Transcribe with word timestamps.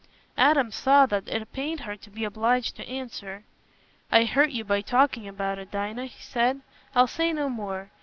Adam 0.39 0.71
saw 0.71 1.05
that 1.05 1.27
it 1.29 1.53
pained 1.53 1.81
her 1.81 1.95
to 1.95 2.09
be 2.09 2.23
obliged 2.23 2.75
to 2.75 2.83
answer. 2.89 3.43
"I 4.11 4.23
hurt 4.23 4.49
you 4.49 4.63
by 4.63 4.81
talking 4.81 5.27
about 5.27 5.59
it, 5.59 5.69
Dinah," 5.69 6.07
he 6.07 6.21
said. 6.23 6.61
"I'll 6.95 7.05
say 7.05 7.31
no 7.31 7.49
more. 7.49 7.91